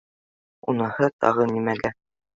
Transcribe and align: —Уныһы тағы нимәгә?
—Уныһы 0.73 1.11
тағы 1.27 1.49
нимәгә? 1.55 1.97